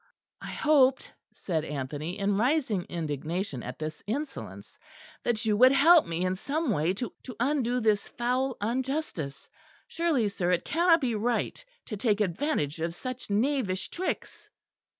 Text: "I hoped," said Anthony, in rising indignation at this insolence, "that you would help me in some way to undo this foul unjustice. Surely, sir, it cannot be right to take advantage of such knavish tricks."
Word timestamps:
"I 0.41 0.49
hoped," 0.49 1.11
said 1.31 1.63
Anthony, 1.63 2.17
in 2.17 2.35
rising 2.35 2.85
indignation 2.85 3.61
at 3.61 3.77
this 3.77 4.01
insolence, 4.07 4.75
"that 5.23 5.45
you 5.45 5.55
would 5.55 5.71
help 5.73 6.07
me 6.07 6.25
in 6.25 6.35
some 6.35 6.71
way 6.71 6.91
to 6.95 7.13
undo 7.39 7.79
this 7.79 8.07
foul 8.07 8.57
unjustice. 8.61 9.47
Surely, 9.87 10.27
sir, 10.27 10.49
it 10.49 10.65
cannot 10.65 11.01
be 11.01 11.13
right 11.13 11.63
to 11.85 11.95
take 11.97 12.19
advantage 12.19 12.79
of 12.79 12.95
such 12.95 13.29
knavish 13.29 13.89
tricks." 13.89 14.49